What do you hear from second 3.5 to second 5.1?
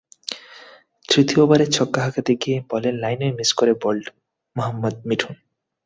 করে বোল্ড মোহাম্মদ